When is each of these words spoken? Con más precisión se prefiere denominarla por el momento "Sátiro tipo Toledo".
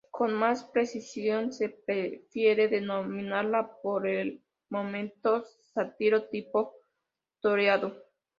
Con 0.09 0.33
más 0.33 0.63
precisión 0.63 1.53
se 1.53 1.69
prefiere 1.69 2.67
denominarla 2.67 3.71
por 3.83 4.07
el 4.07 4.41
momento 4.67 5.43
"Sátiro 5.75 6.27
tipo 6.27 6.73
Toledo". 7.39 7.93